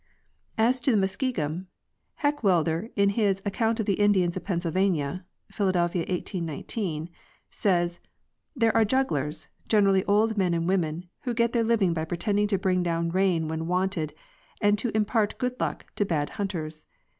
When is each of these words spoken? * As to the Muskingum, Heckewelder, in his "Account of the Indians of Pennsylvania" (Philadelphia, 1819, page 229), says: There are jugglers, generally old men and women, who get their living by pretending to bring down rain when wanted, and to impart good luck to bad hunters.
* 0.33 0.57
As 0.67 0.79
to 0.79 0.89
the 0.89 0.97
Muskingum, 0.97 1.67
Heckewelder, 2.23 2.89
in 2.95 3.09
his 3.09 3.39
"Account 3.45 3.79
of 3.79 3.85
the 3.85 3.99
Indians 3.99 4.35
of 4.35 4.43
Pennsylvania" 4.43 5.25
(Philadelphia, 5.51 6.01
1819, 6.01 7.05
page 7.05 7.13
229), 7.51 7.51
says: 7.51 7.99
There 8.55 8.75
are 8.75 8.83
jugglers, 8.83 9.49
generally 9.67 10.03
old 10.05 10.37
men 10.39 10.55
and 10.55 10.67
women, 10.67 11.07
who 11.19 11.35
get 11.35 11.53
their 11.53 11.63
living 11.63 11.93
by 11.93 12.05
pretending 12.05 12.47
to 12.47 12.57
bring 12.57 12.81
down 12.81 13.11
rain 13.11 13.47
when 13.47 13.67
wanted, 13.67 14.15
and 14.59 14.75
to 14.79 14.89
impart 14.97 15.37
good 15.37 15.59
luck 15.59 15.85
to 15.97 16.03
bad 16.03 16.31
hunters. 16.31 16.87